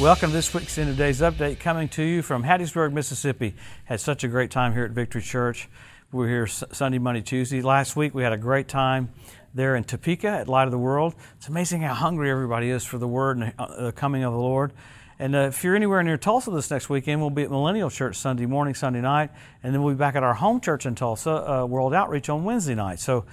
Welcome 0.00 0.30
to 0.30 0.36
this 0.36 0.54
week's 0.54 0.78
End 0.78 0.90
of 0.90 0.96
Days 0.96 1.20
Update 1.22 1.58
coming 1.58 1.88
to 1.88 2.04
you 2.04 2.22
from 2.22 2.44
Hattiesburg, 2.44 2.92
Mississippi. 2.92 3.56
Had 3.84 3.98
such 3.98 4.22
a 4.22 4.28
great 4.28 4.52
time 4.52 4.72
here 4.72 4.84
at 4.84 4.92
Victory 4.92 5.20
Church. 5.20 5.68
We 6.12 6.26
are 6.26 6.28
here 6.28 6.46
Sunday, 6.46 6.98
Monday, 6.98 7.20
Tuesday. 7.20 7.62
Last 7.62 7.96
week 7.96 8.14
we 8.14 8.22
had 8.22 8.32
a 8.32 8.36
great 8.36 8.68
time 8.68 9.12
there 9.54 9.74
in 9.74 9.82
Topeka 9.82 10.28
at 10.28 10.46
Light 10.46 10.66
of 10.66 10.70
the 10.70 10.78
World. 10.78 11.16
It's 11.38 11.48
amazing 11.48 11.80
how 11.80 11.94
hungry 11.94 12.30
everybody 12.30 12.70
is 12.70 12.84
for 12.84 12.96
the 12.96 13.08
Word 13.08 13.38
and 13.38 13.52
uh, 13.58 13.86
the 13.86 13.92
coming 13.92 14.22
of 14.22 14.32
the 14.32 14.38
Lord. 14.38 14.72
And 15.18 15.34
uh, 15.34 15.38
if 15.48 15.64
you're 15.64 15.74
anywhere 15.74 16.00
near 16.04 16.16
Tulsa 16.16 16.52
this 16.52 16.70
next 16.70 16.88
weekend, 16.88 17.20
we'll 17.20 17.30
be 17.30 17.42
at 17.42 17.50
Millennial 17.50 17.90
Church 17.90 18.14
Sunday 18.14 18.46
morning, 18.46 18.74
Sunday 18.74 19.00
night, 19.00 19.30
and 19.64 19.74
then 19.74 19.82
we'll 19.82 19.94
be 19.94 19.98
back 19.98 20.14
at 20.14 20.22
our 20.22 20.34
home 20.34 20.60
church 20.60 20.86
in 20.86 20.94
Tulsa, 20.94 21.30
uh, 21.30 21.66
World 21.66 21.92
Outreach, 21.92 22.28
on 22.28 22.44
Wednesday 22.44 22.76
night. 22.76 23.00
So 23.00 23.24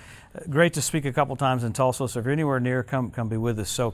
great 0.50 0.74
to 0.74 0.82
speak 0.82 1.06
a 1.06 1.14
couple 1.14 1.36
times 1.36 1.64
in 1.64 1.74
Tulsa. 1.74 2.08
So 2.08 2.20
if 2.20 2.26
you're 2.26 2.34
anywhere 2.34 2.60
near, 2.60 2.84
come 2.84 3.12
come 3.12 3.30
be 3.30 3.38
with 3.38 3.60
us. 3.60 3.70
So 3.70 3.94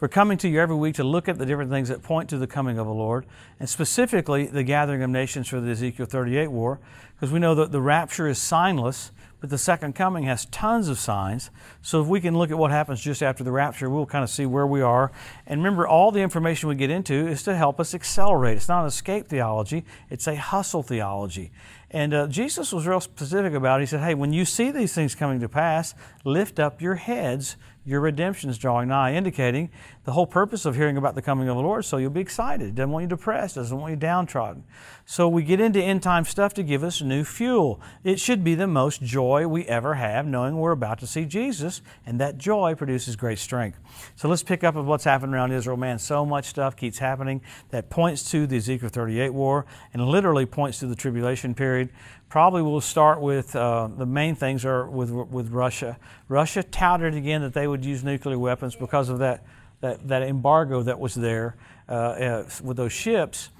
we're 0.00 0.08
coming 0.08 0.38
to 0.38 0.48
you 0.48 0.60
every 0.60 0.76
week 0.76 0.96
to 0.96 1.04
look 1.04 1.28
at 1.28 1.38
the 1.38 1.46
different 1.46 1.70
things 1.70 1.88
that 1.88 2.02
point 2.02 2.28
to 2.30 2.38
the 2.38 2.46
coming 2.46 2.78
of 2.78 2.86
the 2.86 2.92
Lord, 2.92 3.26
and 3.60 3.68
specifically 3.68 4.46
the 4.46 4.64
gathering 4.64 5.02
of 5.02 5.10
nations 5.10 5.48
for 5.48 5.60
the 5.60 5.70
Ezekiel 5.70 6.06
38 6.06 6.48
war, 6.48 6.80
because 7.14 7.32
we 7.32 7.38
know 7.38 7.54
that 7.54 7.72
the 7.72 7.80
rapture 7.80 8.26
is 8.26 8.38
signless 8.38 9.10
but 9.42 9.50
the 9.50 9.58
second 9.58 9.96
coming 9.96 10.22
has 10.22 10.44
tons 10.46 10.86
of 10.86 11.00
signs. 11.00 11.50
So 11.82 12.00
if 12.00 12.06
we 12.06 12.20
can 12.20 12.38
look 12.38 12.52
at 12.52 12.56
what 12.58 12.70
happens 12.70 13.00
just 13.00 13.24
after 13.24 13.42
the 13.42 13.50
rapture, 13.50 13.90
we'll 13.90 14.06
kind 14.06 14.22
of 14.22 14.30
see 14.30 14.46
where 14.46 14.68
we 14.68 14.82
are. 14.82 15.10
And 15.48 15.58
remember, 15.64 15.84
all 15.84 16.12
the 16.12 16.20
information 16.20 16.68
we 16.68 16.76
get 16.76 16.90
into 16.90 17.26
is 17.26 17.42
to 17.42 17.56
help 17.56 17.80
us 17.80 17.92
accelerate. 17.92 18.56
It's 18.56 18.68
not 18.68 18.82
an 18.82 18.86
escape 18.86 19.26
theology, 19.26 19.84
it's 20.10 20.28
a 20.28 20.36
hustle 20.36 20.84
theology. 20.84 21.50
And 21.92 22.14
uh, 22.14 22.26
Jesus 22.26 22.72
was 22.72 22.86
real 22.86 23.00
specific 23.00 23.52
about 23.52 23.80
it. 23.80 23.82
He 23.82 23.86
said, 23.86 24.00
Hey, 24.00 24.14
when 24.14 24.32
you 24.32 24.44
see 24.44 24.70
these 24.70 24.94
things 24.94 25.14
coming 25.14 25.40
to 25.40 25.48
pass, 25.48 25.94
lift 26.24 26.58
up 26.58 26.80
your 26.80 26.94
heads. 26.94 27.56
Your 27.84 28.00
redemption 28.00 28.48
is 28.48 28.58
drawing 28.58 28.88
nigh, 28.88 29.14
indicating 29.14 29.68
the 30.04 30.12
whole 30.12 30.26
purpose 30.26 30.64
of 30.64 30.76
hearing 30.76 30.96
about 30.96 31.16
the 31.16 31.22
coming 31.22 31.48
of 31.48 31.56
the 31.56 31.62
Lord. 31.62 31.84
So 31.84 31.96
you'll 31.96 32.10
be 32.10 32.20
excited. 32.20 32.76
Doesn't 32.76 32.92
want 32.92 33.02
you 33.02 33.08
depressed, 33.08 33.56
doesn't 33.56 33.76
want 33.76 33.90
you 33.90 33.96
downtrodden. 33.96 34.62
So 35.04 35.28
we 35.28 35.42
get 35.42 35.60
into 35.60 35.82
end 35.82 36.00
time 36.00 36.24
stuff 36.24 36.54
to 36.54 36.62
give 36.62 36.84
us 36.84 37.02
new 37.02 37.24
fuel. 37.24 37.80
It 38.04 38.20
should 38.20 38.44
be 38.44 38.54
the 38.54 38.68
most 38.68 39.02
joy 39.02 39.48
we 39.48 39.64
ever 39.66 39.94
have, 39.94 40.26
knowing 40.26 40.58
we're 40.58 40.70
about 40.70 41.00
to 41.00 41.08
see 41.08 41.24
Jesus, 41.24 41.82
and 42.06 42.20
that 42.20 42.38
joy 42.38 42.76
produces 42.76 43.16
great 43.16 43.40
strength. 43.40 43.80
So 44.14 44.28
let's 44.28 44.44
pick 44.44 44.62
up 44.62 44.76
of 44.76 44.86
what's 44.86 45.04
happening 45.04 45.34
around 45.34 45.50
Israel. 45.50 45.76
Man, 45.76 45.98
so 45.98 46.24
much 46.24 46.44
stuff 46.46 46.76
keeps 46.76 46.98
happening 46.98 47.40
that 47.70 47.90
points 47.90 48.30
to 48.30 48.46
the 48.46 48.58
Ezekiel 48.58 48.90
38 48.90 49.30
war 49.30 49.66
and 49.92 50.06
literally 50.06 50.46
points 50.46 50.78
to 50.80 50.86
the 50.86 50.96
tribulation 50.96 51.52
period. 51.52 51.81
Probably 52.28 52.62
we'll 52.62 52.80
start 52.80 53.20
with 53.20 53.54
uh, 53.54 53.88
the 53.96 54.06
main 54.06 54.34
things 54.34 54.64
are 54.64 54.88
with, 54.88 55.10
with 55.10 55.50
Russia. 55.50 55.98
Russia 56.28 56.62
touted 56.62 57.14
again 57.14 57.42
that 57.42 57.52
they 57.52 57.66
would 57.66 57.84
use 57.84 58.02
nuclear 58.02 58.38
weapons 58.38 58.74
because 58.74 59.08
of 59.08 59.18
that, 59.18 59.44
that, 59.80 60.08
that 60.08 60.22
embargo 60.22 60.82
that 60.82 60.98
was 60.98 61.14
there 61.14 61.56
uh, 61.88 61.92
uh, 61.92 62.48
with 62.62 62.76
those 62.76 62.92
ships. 62.92 63.50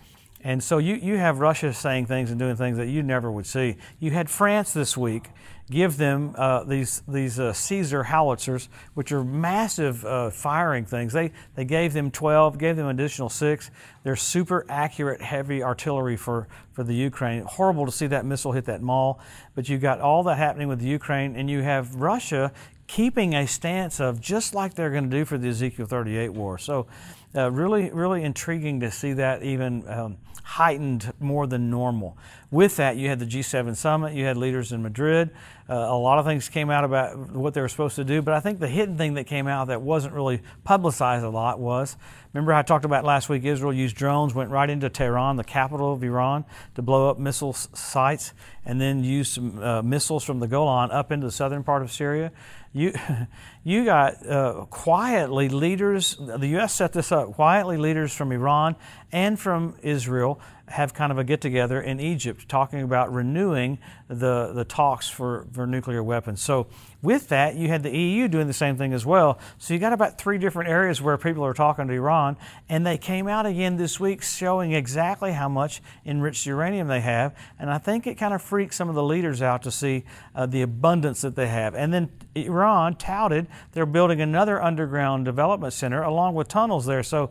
And 0.45 0.63
so 0.63 0.79
you, 0.79 0.97
you 0.97 1.19
have 1.19 1.39
Russia 1.39 1.73
saying 1.73 2.07
things 2.07 2.31
and 2.31 2.39
doing 2.39 2.57
things 2.57 2.77
that 2.77 2.89
you 2.89 3.03
never 3.03 3.31
would 3.31 3.47
see. 3.47 3.77
You 4.01 4.11
had 4.11 4.29
France 4.29 4.73
this 4.73 4.97
week 4.97 5.29
give 5.71 5.97
them 5.97 6.35
uh, 6.37 6.65
these, 6.65 7.03
these 7.09 7.41
uh, 7.41 7.53
Caesar 7.53 8.03
howitzers, 8.03 8.69
which 8.95 9.11
are 9.11 9.25
massive 9.25 10.05
uh, 10.05 10.31
firing 10.31 10.85
things. 10.85 11.13
They, 11.13 11.33
they 11.55 11.65
gave 11.65 11.95
them 11.95 12.11
12, 12.11 12.59
gave 12.59 12.77
them 12.77 12.89
additional 12.89 13.31
six. 13.31 13.71
They're 14.03 14.15
super 14.17 14.67
accurate, 14.69 15.23
heavy 15.23 15.63
artillery 15.63 16.17
for, 16.17 16.47
for 16.73 16.85
the 16.85 16.95
Ukraine. 16.95 17.45
Horrible 17.45 17.87
to 17.87 17.93
see 17.93 18.07
that 18.09 18.27
missile 18.27 18.53
hit 18.53 18.67
that 18.67 18.83
mall, 18.83 19.21
but 19.55 19.69
you've 19.69 19.81
got 19.81 20.01
all 20.01 20.23
that 20.25 20.37
happening 20.37 20.69
with 20.69 20.81
the 20.81 20.89
Ukraine, 20.89 21.37
and 21.37 21.49
you 21.49 21.63
have 21.63 21.95
Russia 21.95 22.53
keeping 22.87 23.35
a 23.35 23.47
stance 23.47 24.01
of 24.01 24.21
just 24.21 24.55
like 24.55 24.75
they're 24.75 24.91
going 24.91 25.09
to 25.09 25.17
do 25.17 25.25
for 25.25 25.39
the 25.39 25.49
Ezekiel 25.49 25.87
38 25.87 26.31
war. 26.31 26.59
So, 26.59 26.87
uh, 27.35 27.51
really, 27.51 27.91
really 27.91 28.23
intriguing 28.23 28.81
to 28.81 28.91
see 28.91 29.15
that 29.15 29.43
even 29.43 29.89
um, 29.89 30.19
heightened 30.43 31.13
more 31.19 31.47
than 31.47 31.71
normal. 31.71 32.17
With 32.51 32.77
that, 32.77 32.97
you 32.97 33.09
had 33.09 33.19
the 33.19 33.27
G7 33.27 33.75
summit, 33.77 34.13
you 34.13 34.27
had 34.27 34.37
leaders 34.37 34.73
in 34.73 34.83
Madrid. 34.83 35.31
Uh, 35.69 35.75
a 35.75 35.97
lot 35.97 36.19
of 36.19 36.27
things 36.27 36.51
came 36.51 36.69
out 36.69 36.85
about 36.85 37.17
what 37.31 37.55
they 37.55 37.63
were 37.63 37.69
supposed 37.69 37.97
to 37.97 38.05
do, 38.05 38.21
but 38.21 38.35
I 38.35 38.41
think 38.41 38.61
the 38.61 38.69
hidden 38.69 38.99
thing 38.99 39.15
that 39.15 39.25
came 39.25 39.47
out 39.47 39.69
that 39.69 39.81
wasn't 39.81 40.13
really 40.13 40.43
publicized 40.65 41.25
a 41.25 41.31
lot 41.31 41.59
was 41.59 41.97
remember, 42.35 42.53
I 42.53 42.61
talked 42.63 42.85
about 42.85 43.05
last 43.05 43.31
week 43.31 43.45
Israel 43.45 43.73
used 43.73 43.97
drones, 43.97 44.35
went 44.35 44.51
right 44.51 44.69
into 44.69 44.91
Tehran, 44.91 45.37
the 45.37 45.45
capital 45.45 45.95
of 45.95 46.05
Iran, 46.05 46.45
to 46.75 46.83
blow 46.83 47.09
up 47.09 47.19
missile 47.19 47.55
sites, 47.55 48.35
and 48.67 48.79
then 48.79 49.03
used 49.03 49.33
some 49.33 49.63
uh, 49.63 49.81
missiles 49.81 50.25
from 50.25 50.41
the 50.41 50.49
Golan 50.49 50.91
up 50.91 51.11
into 51.13 51.27
the 51.27 51.33
southern 51.33 51.63
part 51.63 51.81
of 51.81 51.91
Syria. 51.91 52.33
You, 52.73 52.93
you 53.65 53.85
got 53.85 54.27
uh, 54.27 54.67
quietly 54.69 55.49
leaders, 55.49 56.17
the 56.19 56.49
U.S. 56.49 56.75
set 56.75 56.93
this 56.93 57.13
up, 57.13 57.22
quietly 57.27 57.77
leaders 57.77 58.15
from 58.15 58.33
Iran 58.33 58.77
and 59.13 59.39
from 59.39 59.77
Israel 59.83 60.41
have 60.69 60.95
kind 60.95 61.13
of 61.13 61.19
a 61.19 61.25
get 61.25 61.41
together 61.41 61.81
in 61.81 62.01
Egypt 62.01 62.49
talking 62.49 62.83
about 62.83 63.13
renewing 63.13 63.79
the, 64.09 64.53
the 64.53 64.65
talks 64.65 65.09
for, 65.09 65.47
for 65.53 65.67
nuclear 65.67 66.03
weapons. 66.03 66.41
So, 66.41 66.67
with 67.03 67.29
that, 67.29 67.57
you 67.57 67.67
had 67.69 67.83
the 67.83 67.91
EU 67.91 68.29
doing 68.29 68.47
the 68.47 68.53
same 68.53 68.77
thing 68.77 68.93
as 68.93 69.05
well. 69.05 69.39
So, 69.59 69.75
you 69.75 69.81
got 69.81 69.93
about 69.93 70.19
three 70.19 70.39
different 70.39 70.71
areas 70.71 71.03
where 71.03 71.19
people 71.19 71.45
are 71.45 71.55
talking 71.55 71.89
to 71.89 71.93
Iran, 71.93 72.37
and 72.69 72.87
they 72.87 72.97
came 72.97 73.27
out 73.29 73.45
again 73.45 73.77
this 73.77 73.99
week 73.99 74.23
showing 74.23 74.73
exactly 74.73 75.33
how 75.33 75.49
much 75.49 75.83
enriched 76.07 76.47
uranium 76.47 76.89
they 76.89 77.01
have. 77.01 77.37
And 77.59 77.71
I 77.71 77.79
think 77.79 78.07
it 78.07 78.15
kind 78.15 78.35
of 78.35 78.43
freaked 78.43 78.75
some 78.75 78.89
of 78.89 78.95
the 78.95 79.03
leaders 79.03 79.43
out 79.43 79.63
to 79.63 79.71
see 79.71 80.05
uh, 80.35 80.47
the 80.47 80.63
abundance 80.63 81.23
that 81.23 81.35
they 81.35 81.49
have. 81.49 81.75
And 81.75 81.93
then 81.93 82.11
Iran 82.35 82.97
touted 82.97 83.47
they're 83.73 83.87
building 83.87 84.21
another 84.21 84.63
underground 84.63 85.25
development 85.25 85.73
center 85.73 86.03
along 86.03 86.35
with 86.35 86.49
tunnels 86.49 86.87
there. 86.87 87.03
So, 87.03 87.31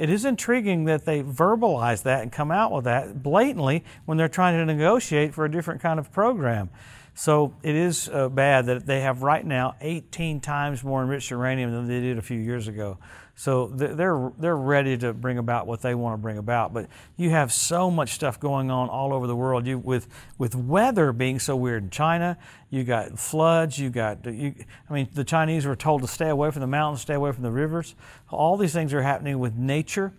it 0.00 0.08
is 0.08 0.24
intriguing 0.24 0.84
that 0.84 1.04
they 1.04 1.22
verbalize 1.22 2.04
that 2.04 2.22
and 2.22 2.32
come 2.32 2.50
out 2.50 2.72
with 2.72 2.84
that 2.84 3.22
blatantly 3.22 3.84
when 4.06 4.16
they're 4.16 4.28
trying 4.28 4.56
to 4.56 4.64
negotiate 4.64 5.34
for 5.34 5.44
a 5.44 5.50
different 5.50 5.82
kind 5.82 6.00
of 6.00 6.10
program. 6.10 6.70
So 7.12 7.54
it 7.62 7.74
is 7.74 8.08
uh, 8.08 8.30
bad 8.30 8.64
that 8.64 8.86
they 8.86 9.02
have 9.02 9.22
right 9.22 9.44
now 9.44 9.76
18 9.82 10.40
times 10.40 10.82
more 10.82 11.02
enriched 11.02 11.30
uranium 11.30 11.70
than 11.72 11.86
they 11.86 12.00
did 12.00 12.16
a 12.16 12.22
few 12.22 12.38
years 12.38 12.66
ago. 12.66 12.96
So 13.40 13.68
they're 13.68 14.30
they're 14.38 14.54
ready 14.54 14.98
to 14.98 15.14
bring 15.14 15.38
about 15.38 15.66
what 15.66 15.80
they 15.80 15.94
want 15.94 16.12
to 16.12 16.18
bring 16.18 16.36
about. 16.36 16.74
But 16.74 16.88
you 17.16 17.30
have 17.30 17.50
so 17.50 17.90
much 17.90 18.10
stuff 18.10 18.38
going 18.38 18.70
on 18.70 18.90
all 18.90 19.14
over 19.14 19.26
the 19.26 19.34
world. 19.34 19.66
You 19.66 19.78
with 19.78 20.08
with 20.36 20.54
weather 20.54 21.10
being 21.10 21.38
so 21.38 21.56
weird 21.56 21.84
in 21.84 21.88
China, 21.88 22.36
you 22.68 22.84
got 22.84 23.18
floods. 23.18 23.78
You 23.78 23.88
got 23.88 24.26
you, 24.26 24.54
I 24.90 24.92
mean 24.92 25.08
the 25.14 25.24
Chinese 25.24 25.64
were 25.64 25.74
told 25.74 26.02
to 26.02 26.06
stay 26.06 26.28
away 26.28 26.50
from 26.50 26.60
the 26.60 26.66
mountains, 26.66 27.00
stay 27.00 27.14
away 27.14 27.32
from 27.32 27.42
the 27.42 27.50
rivers. 27.50 27.94
All 28.28 28.58
these 28.58 28.74
things 28.74 28.92
are 28.92 29.00
happening 29.00 29.38
with 29.38 29.54
nature. 29.54 30.12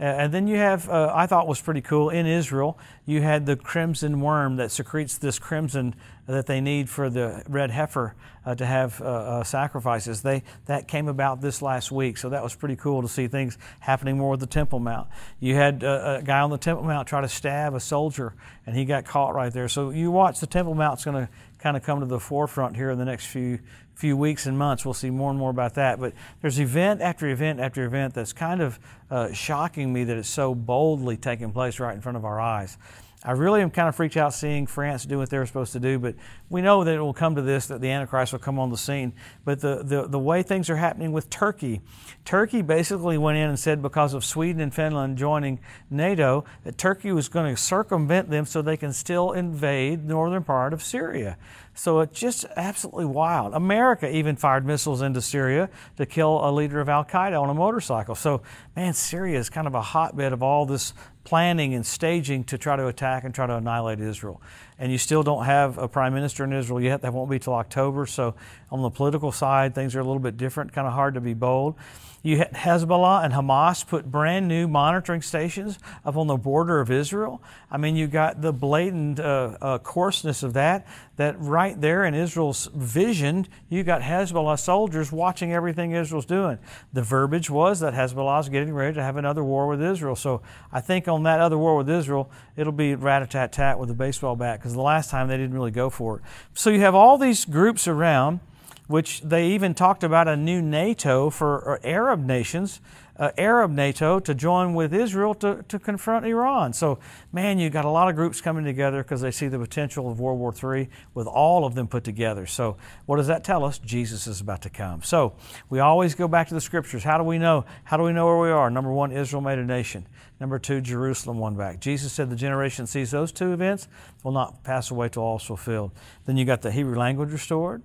Uh, 0.00 0.04
and 0.04 0.34
then 0.34 0.48
you 0.48 0.56
have, 0.56 0.88
uh, 0.88 1.12
I 1.14 1.26
thought 1.26 1.46
was 1.46 1.60
pretty 1.60 1.80
cool, 1.80 2.10
in 2.10 2.26
Israel, 2.26 2.78
you 3.06 3.22
had 3.22 3.46
the 3.46 3.56
crimson 3.56 4.20
worm 4.20 4.56
that 4.56 4.70
secretes 4.70 5.18
this 5.18 5.38
crimson 5.38 5.94
that 6.26 6.46
they 6.46 6.60
need 6.60 6.88
for 6.88 7.10
the 7.10 7.42
red 7.48 7.70
heifer 7.70 8.14
uh, 8.46 8.54
to 8.54 8.66
have 8.66 9.00
uh, 9.00 9.04
uh, 9.04 9.44
sacrifices. 9.44 10.22
They, 10.22 10.42
that 10.66 10.88
came 10.88 11.08
about 11.08 11.40
this 11.40 11.62
last 11.62 11.90
week, 11.90 12.18
so 12.18 12.30
that 12.30 12.42
was 12.42 12.54
pretty 12.54 12.76
cool 12.76 13.02
to 13.02 13.08
see 13.08 13.28
things 13.28 13.58
happening 13.80 14.18
more 14.18 14.30
with 14.30 14.40
the 14.40 14.46
Temple 14.46 14.80
Mount. 14.80 15.08
You 15.40 15.54
had 15.54 15.84
uh, 15.84 16.18
a 16.20 16.22
guy 16.22 16.40
on 16.40 16.50
the 16.50 16.58
Temple 16.58 16.84
Mount 16.84 17.08
try 17.08 17.20
to 17.20 17.28
stab 17.28 17.74
a 17.74 17.80
soldier, 17.80 18.34
and 18.66 18.76
he 18.76 18.84
got 18.84 19.04
caught 19.04 19.34
right 19.34 19.52
there. 19.52 19.68
So 19.68 19.90
you 19.90 20.10
watch 20.10 20.40
the 20.40 20.46
Temple 20.46 20.74
Mount's 20.74 21.04
going 21.04 21.26
to 21.26 21.32
kind 21.58 21.76
of 21.76 21.82
come 21.82 22.00
to 22.00 22.06
the 22.06 22.20
forefront 22.20 22.76
here 22.76 22.90
in 22.90 22.98
the 22.98 23.04
next 23.04 23.26
few 23.26 23.58
few 23.94 24.16
weeks 24.16 24.46
and 24.46 24.58
months. 24.58 24.84
We'll 24.84 24.92
see 24.94 25.10
more 25.10 25.30
and 25.30 25.38
more 25.38 25.50
about 25.50 25.74
that. 25.74 26.00
But 26.00 26.14
there's 26.42 26.58
event 26.58 27.00
after 27.00 27.28
event 27.28 27.60
after 27.60 27.84
event 27.84 28.14
that's 28.14 28.32
kind 28.32 28.60
of 28.60 28.78
uh, 29.10 29.32
shocking 29.32 29.92
me 29.92 30.04
that 30.04 30.16
it's 30.16 30.28
so 30.28 30.54
boldly 30.54 31.16
taking 31.16 31.52
place 31.52 31.78
right 31.78 31.94
in 31.94 32.00
front 32.00 32.16
of 32.16 32.24
our 32.24 32.40
eyes. 32.40 32.76
I 33.26 33.32
really 33.32 33.62
am 33.62 33.70
kind 33.70 33.88
of 33.88 33.96
freaked 33.96 34.18
out 34.18 34.34
seeing 34.34 34.66
France 34.66 35.06
do 35.06 35.16
what 35.16 35.30
they're 35.30 35.46
supposed 35.46 35.72
to 35.72 35.80
do, 35.80 35.98
but 35.98 36.14
we 36.50 36.60
know 36.60 36.84
that 36.84 36.94
it 36.94 37.00
will 37.00 37.14
come 37.14 37.34
to 37.36 37.42
this, 37.42 37.66
that 37.68 37.80
the 37.80 37.90
Antichrist 37.90 38.32
will 38.32 38.38
come 38.38 38.58
on 38.58 38.68
the 38.68 38.76
scene. 38.76 39.14
But 39.46 39.60
the, 39.60 39.82
the, 39.82 40.06
the 40.06 40.18
way 40.18 40.42
things 40.42 40.68
are 40.68 40.76
happening 40.76 41.10
with 41.10 41.30
Turkey, 41.30 41.80
Turkey 42.26 42.60
basically 42.60 43.16
went 43.16 43.38
in 43.38 43.48
and 43.48 43.58
said 43.58 43.80
because 43.80 44.12
of 44.12 44.26
Sweden 44.26 44.60
and 44.60 44.74
Finland 44.74 45.16
joining 45.16 45.58
NATO, 45.88 46.44
that 46.64 46.76
Turkey 46.76 47.12
was 47.12 47.30
going 47.30 47.54
to 47.54 47.60
circumvent 47.60 48.28
them 48.28 48.44
so 48.44 48.60
they 48.60 48.76
can 48.76 48.92
still 48.92 49.32
invade 49.32 50.02
the 50.02 50.08
northern 50.08 50.44
part 50.44 50.74
of 50.74 50.82
Syria. 50.82 51.38
So 51.74 52.00
it's 52.00 52.18
just 52.18 52.44
absolutely 52.56 53.06
wild. 53.06 53.52
America 53.52 54.08
even 54.08 54.36
fired 54.36 54.64
missiles 54.64 55.02
into 55.02 55.20
Syria 55.20 55.68
to 55.96 56.06
kill 56.06 56.48
a 56.48 56.50
leader 56.50 56.80
of 56.80 56.88
Al 56.88 57.04
Qaeda 57.04 57.40
on 57.40 57.50
a 57.50 57.54
motorcycle. 57.54 58.14
So, 58.14 58.42
man, 58.76 58.94
Syria 58.94 59.38
is 59.38 59.50
kind 59.50 59.66
of 59.66 59.74
a 59.74 59.82
hotbed 59.82 60.32
of 60.32 60.42
all 60.42 60.66
this 60.66 60.94
planning 61.24 61.74
and 61.74 61.84
staging 61.84 62.44
to 62.44 62.58
try 62.58 62.76
to 62.76 62.86
attack 62.86 63.24
and 63.24 63.34
try 63.34 63.46
to 63.46 63.56
annihilate 63.56 63.98
Israel. 63.98 64.40
And 64.78 64.92
you 64.92 64.98
still 64.98 65.22
don't 65.22 65.44
have 65.46 65.78
a 65.78 65.88
prime 65.88 66.14
minister 66.14 66.44
in 66.44 66.52
Israel 66.52 66.80
yet. 66.80 67.02
That 67.02 67.12
won't 67.12 67.30
be 67.30 67.38
till 67.38 67.54
October. 67.54 68.06
So 68.06 68.34
on 68.74 68.82
the 68.82 68.90
political 68.90 69.30
side, 69.30 69.72
things 69.72 69.94
are 69.94 70.00
a 70.00 70.04
little 70.04 70.18
bit 70.18 70.36
different, 70.36 70.72
kind 70.72 70.88
of 70.88 70.92
hard 70.92 71.14
to 71.14 71.20
be 71.20 71.32
bold. 71.32 71.76
You 72.24 72.38
had 72.38 72.54
Hezbollah 72.54 73.24
and 73.24 73.32
Hamas 73.32 73.86
put 73.86 74.10
brand 74.10 74.48
new 74.48 74.66
monitoring 74.66 75.22
stations 75.22 75.78
up 76.04 76.16
on 76.16 76.26
the 76.26 76.36
border 76.36 76.80
of 76.80 76.90
Israel. 76.90 77.40
I 77.70 77.76
mean, 77.76 77.94
you 77.94 78.08
got 78.08 78.40
the 78.40 78.52
blatant 78.52 79.20
uh, 79.20 79.58
uh, 79.60 79.78
coarseness 79.78 80.42
of 80.42 80.54
that, 80.54 80.88
that 81.18 81.36
right 81.38 81.80
there 81.80 82.04
in 82.04 82.14
Israel's 82.14 82.68
vision, 82.74 83.46
you 83.68 83.84
got 83.84 84.00
Hezbollah 84.00 84.58
soldiers 84.58 85.12
watching 85.12 85.52
everything 85.52 85.92
Israel's 85.92 86.26
doing. 86.26 86.58
The 86.92 87.02
verbiage 87.02 87.50
was 87.50 87.78
that 87.78 87.94
Hezbollah 87.94 88.40
is 88.40 88.48
getting 88.48 88.74
ready 88.74 88.94
to 88.94 89.02
have 89.04 89.16
another 89.16 89.44
war 89.44 89.68
with 89.68 89.80
Israel. 89.80 90.16
So 90.16 90.42
I 90.72 90.80
think 90.80 91.06
on 91.06 91.22
that 91.22 91.38
other 91.38 91.58
war 91.58 91.76
with 91.76 91.88
Israel, 91.88 92.28
it'll 92.56 92.72
be 92.72 92.96
rat 92.96 93.22
a 93.22 93.26
tat 93.28 93.52
tat 93.52 93.78
with 93.78 93.90
a 93.90 93.94
baseball 93.94 94.34
bat 94.34 94.58
because 94.58 94.72
the 94.72 94.82
last 94.82 95.10
time 95.10 95.28
they 95.28 95.36
didn't 95.36 95.54
really 95.54 95.70
go 95.70 95.90
for 95.90 96.16
it. 96.16 96.22
So 96.54 96.70
you 96.70 96.80
have 96.80 96.96
all 96.96 97.18
these 97.18 97.44
groups 97.44 97.86
around 97.86 98.40
which 98.86 99.22
they 99.22 99.48
even 99.48 99.74
talked 99.74 100.04
about 100.04 100.28
a 100.28 100.36
new 100.36 100.60
NATO 100.60 101.30
for 101.30 101.76
uh, 101.76 101.78
Arab 101.82 102.20
nations, 102.20 102.80
uh, 103.16 103.30
Arab 103.38 103.70
NATO, 103.70 104.18
to 104.18 104.34
join 104.34 104.74
with 104.74 104.92
Israel 104.92 105.34
to, 105.34 105.64
to 105.68 105.78
confront 105.78 106.26
Iran. 106.26 106.72
So, 106.72 106.98
man, 107.32 107.58
you 107.58 107.70
got 107.70 107.84
a 107.84 107.90
lot 107.90 108.10
of 108.10 108.16
groups 108.16 108.40
coming 108.40 108.64
together 108.64 109.02
because 109.02 109.20
they 109.20 109.30
see 109.30 109.48
the 109.48 109.58
potential 109.58 110.10
of 110.10 110.20
World 110.20 110.38
War 110.38 110.52
III 110.52 110.90
with 111.14 111.26
all 111.26 111.64
of 111.64 111.74
them 111.74 111.88
put 111.88 112.04
together. 112.04 112.44
So, 112.44 112.76
what 113.06 113.16
does 113.16 113.28
that 113.28 113.42
tell 113.42 113.64
us? 113.64 113.78
Jesus 113.78 114.26
is 114.26 114.40
about 114.40 114.62
to 114.62 114.70
come. 114.70 115.02
So, 115.02 115.34
we 115.70 115.78
always 115.78 116.14
go 116.14 116.28
back 116.28 116.48
to 116.48 116.54
the 116.54 116.60
scriptures. 116.60 117.04
How 117.04 117.16
do 117.16 117.24
we 117.24 117.38
know? 117.38 117.64
How 117.84 117.96
do 117.96 118.02
we 118.02 118.12
know 118.12 118.26
where 118.26 118.38
we 118.38 118.50
are? 118.50 118.68
Number 118.68 118.92
one, 118.92 119.12
Israel 119.12 119.40
made 119.40 119.58
a 119.58 119.64
nation. 119.64 120.06
Number 120.40 120.58
two, 120.58 120.80
Jerusalem 120.82 121.38
won 121.38 121.56
back. 121.56 121.80
Jesus 121.80 122.12
said 122.12 122.28
the 122.28 122.36
generation 122.36 122.86
sees 122.86 123.12
those 123.12 123.32
two 123.32 123.52
events 123.52 123.88
will 124.24 124.32
not 124.32 124.62
pass 124.64 124.90
away 124.90 125.08
till 125.08 125.22
all 125.22 125.36
is 125.36 125.42
fulfilled. 125.42 125.92
Then 126.26 126.36
you 126.36 126.44
got 126.44 126.60
the 126.60 126.72
Hebrew 126.72 126.98
language 126.98 127.30
restored. 127.30 127.82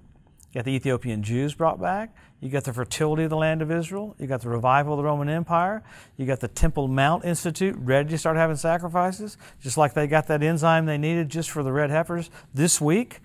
You 0.52 0.60
got 0.60 0.66
the 0.66 0.72
Ethiopian 0.72 1.22
Jews 1.22 1.54
brought 1.54 1.80
back. 1.80 2.16
You 2.42 2.50
got 2.50 2.64
the 2.64 2.74
fertility 2.74 3.24
of 3.24 3.30
the 3.30 3.38
land 3.38 3.62
of 3.62 3.72
Israel. 3.72 4.16
You 4.18 4.26
got 4.26 4.42
the 4.42 4.50
revival 4.50 4.94
of 4.94 4.98
the 4.98 5.04
Roman 5.04 5.30
Empire. 5.30 5.84
You 6.18 6.26
got 6.26 6.40
the 6.40 6.48
Temple 6.48 6.88
Mount 6.88 7.24
Institute 7.24 7.76
ready 7.78 8.10
to 8.10 8.18
start 8.18 8.36
having 8.38 8.56
sacrifices, 8.56 9.38
just 9.62 9.78
like 9.78 9.94
they 9.94 10.08
got 10.08 10.28
that 10.28 10.42
enzyme 10.42 10.86
they 10.86 10.98
needed 10.98 11.30
just 11.30 11.52
for 11.52 11.62
the 11.62 11.72
red 11.72 11.92
heifers 11.92 12.32
this 12.54 12.82
week. 12.82 13.20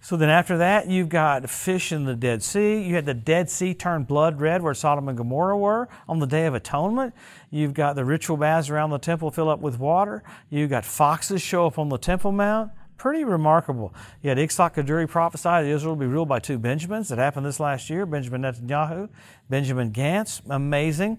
So 0.00 0.16
then 0.16 0.28
after 0.28 0.58
that, 0.58 0.88
you've 0.88 1.08
got 1.08 1.48
fish 1.48 1.90
in 1.90 2.04
the 2.04 2.14
Dead 2.14 2.42
Sea. 2.42 2.82
You 2.82 2.94
had 2.94 3.06
the 3.06 3.14
Dead 3.14 3.48
Sea 3.48 3.72
turn 3.72 4.04
blood 4.04 4.40
red 4.40 4.62
where 4.62 4.74
Sodom 4.74 5.08
and 5.08 5.16
Gomorrah 5.16 5.56
were 5.56 5.88
on 6.08 6.18
the 6.18 6.26
Day 6.26 6.44
of 6.44 6.54
Atonement. 6.54 7.14
You've 7.50 7.72
got 7.74 7.96
the 7.96 8.04
ritual 8.04 8.36
baths 8.36 8.68
around 8.68 8.90
the 8.90 8.98
temple 8.98 9.30
fill 9.30 9.48
up 9.48 9.60
with 9.60 9.78
water. 9.78 10.22
You've 10.50 10.70
got 10.70 10.84
foxes 10.84 11.40
show 11.40 11.66
up 11.66 11.78
on 11.78 11.88
the 11.88 11.98
Temple 11.98 12.32
Mount 12.32 12.70
pretty 12.96 13.24
remarkable. 13.24 13.94
You 14.22 14.30
had 14.30 14.38
Yitzhak 14.38 14.74
Kaduri 14.74 15.08
prophesied 15.08 15.64
that 15.64 15.70
Israel 15.70 15.94
will 15.94 16.00
be 16.00 16.06
ruled 16.06 16.28
by 16.28 16.38
two 16.38 16.58
Benjamins. 16.58 17.08
That 17.08 17.18
happened 17.18 17.46
this 17.46 17.60
last 17.60 17.90
year 17.90 18.06
Benjamin 18.06 18.42
Netanyahu, 18.42 19.08
Benjamin 19.48 19.92
Gantz. 19.92 20.40
Amazing. 20.48 21.18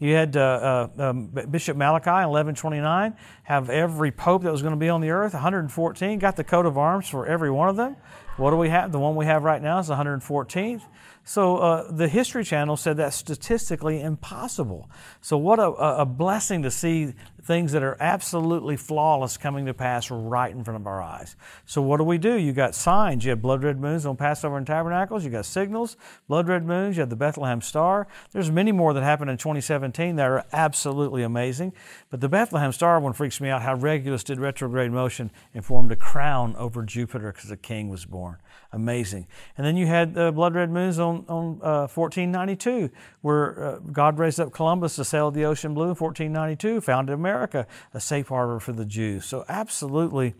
You 0.00 0.14
had 0.14 0.36
uh, 0.36 0.88
uh, 0.98 1.02
um, 1.10 1.26
Bishop 1.50 1.76
Malachy 1.76 2.08
in 2.08 2.28
1129 2.28 3.16
have 3.44 3.68
every 3.68 4.12
pope 4.12 4.42
that 4.42 4.52
was 4.52 4.62
going 4.62 4.74
to 4.74 4.78
be 4.78 4.88
on 4.88 5.00
the 5.00 5.10
earth, 5.10 5.32
114, 5.32 6.18
got 6.20 6.36
the 6.36 6.44
coat 6.44 6.66
of 6.66 6.78
arms 6.78 7.08
for 7.08 7.26
every 7.26 7.50
one 7.50 7.68
of 7.68 7.76
them. 7.76 7.96
What 8.38 8.50
do 8.52 8.56
we 8.56 8.68
have? 8.68 8.92
The 8.92 9.00
one 9.00 9.16
we 9.16 9.26
have 9.26 9.42
right 9.42 9.60
now 9.60 9.80
is 9.80 9.88
114th. 9.88 10.82
So 11.24 11.58
uh, 11.58 11.92
the 11.92 12.08
History 12.08 12.44
Channel 12.44 12.76
said 12.76 12.96
that's 12.96 13.16
statistically 13.16 14.00
impossible. 14.00 14.88
So 15.20 15.36
what 15.36 15.58
a, 15.58 15.66
a 15.72 16.06
blessing 16.06 16.62
to 16.62 16.70
see 16.70 17.12
things 17.42 17.72
that 17.72 17.82
are 17.82 17.96
absolutely 18.00 18.76
flawless 18.76 19.36
coming 19.36 19.66
to 19.66 19.74
pass 19.74 20.10
right 20.10 20.50
in 20.54 20.62
front 20.62 20.80
of 20.80 20.86
our 20.86 21.02
eyes. 21.02 21.34
So 21.66 21.82
what 21.82 21.96
do 21.96 22.04
we 22.04 22.16
do? 22.16 22.34
You 22.34 22.52
got 22.52 22.74
signs. 22.74 23.24
You 23.24 23.30
have 23.30 23.42
blood 23.42 23.64
red 23.64 23.80
moons 23.80 24.06
on 24.06 24.16
Passover 24.16 24.56
and 24.56 24.66
Tabernacles. 24.66 25.24
You 25.24 25.30
got 25.30 25.46
signals, 25.46 25.96
blood 26.28 26.46
red 26.46 26.64
moons. 26.64 26.96
You 26.96 27.00
have 27.00 27.10
the 27.10 27.16
Bethlehem 27.16 27.60
Star. 27.60 28.06
There's 28.32 28.50
many 28.50 28.70
more 28.70 28.94
that 28.94 29.02
happened 29.02 29.30
in 29.30 29.36
2017 29.36 30.16
that 30.16 30.26
are 30.26 30.44
absolutely 30.52 31.22
amazing. 31.22 31.72
But 32.10 32.20
the 32.20 32.28
Bethlehem 32.28 32.72
Star 32.72 33.00
one 33.00 33.12
freaks 33.12 33.40
me 33.40 33.48
out. 33.48 33.62
How 33.62 33.74
Regulus 33.74 34.22
did 34.22 34.38
retrograde 34.38 34.92
motion 34.92 35.30
and 35.52 35.64
formed 35.64 35.90
a 35.90 35.96
crown 35.96 36.54
over 36.56 36.82
Jupiter 36.84 37.32
because 37.32 37.50
a 37.50 37.56
king 37.56 37.88
was 37.88 38.04
born. 38.04 38.27
Amazing. 38.72 39.26
And 39.56 39.66
then 39.66 39.76
you 39.76 39.86
had 39.86 40.12
the 40.12 40.30
blood 40.30 40.54
red 40.54 40.70
moons 40.70 40.98
on 40.98 41.24
on 41.28 41.60
uh, 41.62 41.88
1492, 41.88 42.90
where 43.22 43.64
uh, 43.64 43.78
God 43.92 44.18
raised 44.18 44.38
up 44.38 44.52
Columbus 44.52 44.96
to 44.96 45.04
sail 45.04 45.30
the 45.30 45.44
ocean 45.44 45.72
blue. 45.72 45.84
In 45.84 45.94
1492, 45.94 46.82
founded 46.82 47.14
America, 47.14 47.66
a 47.94 48.00
safe 48.00 48.28
harbor 48.28 48.60
for 48.60 48.72
the 48.72 48.84
Jews. 48.84 49.24
So 49.24 49.46
absolutely 49.48 50.34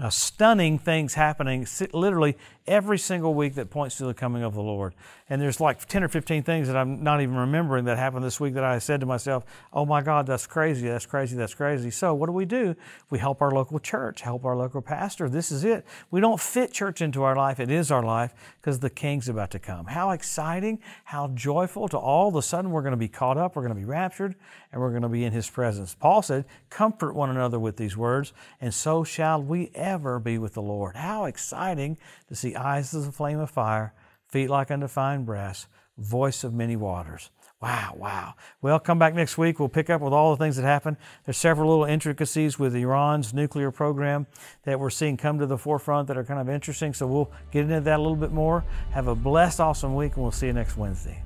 uh, 0.00 0.10
stunning 0.10 0.78
things 0.78 1.14
happening 1.14 1.66
literally 1.92 2.36
every 2.66 2.98
single 2.98 3.34
week 3.34 3.54
that 3.54 3.70
points 3.70 3.96
to 3.96 4.04
the 4.04 4.14
coming 4.14 4.42
of 4.42 4.54
the 4.54 4.62
Lord. 4.62 4.94
And 5.28 5.40
there's 5.40 5.60
like 5.60 5.84
10 5.86 6.04
or 6.04 6.08
15 6.08 6.42
things 6.42 6.68
that 6.68 6.76
I'm 6.76 7.02
not 7.02 7.20
even 7.20 7.36
remembering 7.36 7.84
that 7.86 7.98
happened 7.98 8.24
this 8.24 8.38
week 8.38 8.54
that 8.54 8.64
I 8.64 8.78
said 8.78 9.00
to 9.00 9.06
myself, 9.06 9.44
oh 9.72 9.84
my 9.84 10.00
God, 10.02 10.26
that's 10.26 10.46
crazy, 10.46 10.86
that's 10.88 11.06
crazy, 11.06 11.36
that's 11.36 11.54
crazy. 11.54 11.90
So 11.90 12.14
what 12.14 12.26
do 12.26 12.32
we 12.32 12.44
do? 12.44 12.76
We 13.10 13.18
help 13.18 13.42
our 13.42 13.50
local 13.50 13.78
church, 13.78 14.20
help 14.20 14.44
our 14.44 14.56
local 14.56 14.82
pastor. 14.82 15.28
This 15.28 15.50
is 15.50 15.64
it. 15.64 15.84
We 16.10 16.20
don't 16.20 16.40
fit 16.40 16.72
church 16.72 17.00
into 17.00 17.22
our 17.22 17.36
life. 17.36 17.60
It 17.60 17.70
is 17.70 17.90
our 17.90 18.02
life 18.02 18.34
because 18.60 18.78
the 18.78 18.90
king's 18.90 19.28
about 19.28 19.50
to 19.52 19.58
come. 19.58 19.86
How 19.86 20.10
exciting, 20.10 20.80
how 21.04 21.28
joyful 21.28 21.88
to 21.88 21.98
all 21.98 22.28
of 22.28 22.36
a 22.36 22.42
sudden 22.42 22.70
we're 22.70 22.82
going 22.82 22.92
to 22.92 22.96
be 22.96 23.08
caught 23.08 23.36
up, 23.36 23.56
we're 23.56 23.62
going 23.62 23.74
to 23.74 23.80
be 23.80 23.84
raptured, 23.84 24.34
and 24.72 24.80
we're 24.80 24.90
going 24.90 25.02
to 25.02 25.08
be 25.08 25.24
in 25.24 25.32
his 25.32 25.48
presence. 25.48 25.94
Paul 25.94 26.22
said, 26.22 26.44
comfort 26.70 27.14
one 27.14 27.30
another 27.30 27.58
with 27.58 27.76
these 27.76 27.96
words, 27.96 28.32
and 28.60 28.72
so 28.72 29.04
shall 29.04 29.42
we 29.42 29.70
ever 29.74 30.18
be 30.18 30.38
with 30.38 30.54
the 30.54 30.62
Lord. 30.62 30.96
How 30.96 31.24
exciting 31.24 31.98
to 32.28 32.34
see 32.34 32.55
eyes 32.56 32.94
as 32.94 33.06
a 33.06 33.12
flame 33.12 33.38
of 33.38 33.50
fire, 33.50 33.94
feet 34.28 34.48
like 34.48 34.70
undefined 34.70 35.26
brass, 35.26 35.66
voice 35.98 36.44
of 36.44 36.52
many 36.52 36.76
waters. 36.76 37.30
Wow, 37.60 37.94
wow. 37.96 38.34
Well, 38.60 38.78
come 38.78 38.98
back 38.98 39.14
next 39.14 39.38
week. 39.38 39.58
We'll 39.58 39.70
pick 39.70 39.88
up 39.88 40.02
with 40.02 40.12
all 40.12 40.30
the 40.30 40.36
things 40.36 40.56
that 40.56 40.64
happened. 40.64 40.98
There's 41.24 41.38
several 41.38 41.70
little 41.70 41.86
intricacies 41.86 42.58
with 42.58 42.76
Iran's 42.76 43.32
nuclear 43.32 43.70
program 43.70 44.26
that 44.64 44.78
we're 44.78 44.90
seeing 44.90 45.16
come 45.16 45.38
to 45.38 45.46
the 45.46 45.56
forefront 45.56 46.08
that 46.08 46.18
are 46.18 46.24
kind 46.24 46.38
of 46.38 46.50
interesting. 46.50 46.92
So 46.92 47.06
we'll 47.06 47.32
get 47.50 47.62
into 47.62 47.80
that 47.80 47.98
a 47.98 48.02
little 48.02 48.16
bit 48.16 48.32
more. 48.32 48.62
Have 48.90 49.08
a 49.08 49.14
blessed, 49.14 49.60
awesome 49.60 49.94
week, 49.94 50.14
and 50.14 50.22
we'll 50.22 50.32
see 50.32 50.48
you 50.48 50.52
next 50.52 50.76
Wednesday. 50.76 51.25